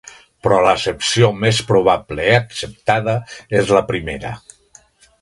[0.45, 3.17] Però l'accepció més probable i acceptada
[3.63, 4.37] és la primera.